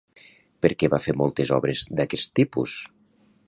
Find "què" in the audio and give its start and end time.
0.83-0.89